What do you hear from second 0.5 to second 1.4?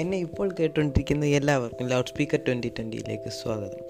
കേട്ടുകൊണ്ടിരിക്കുന്ന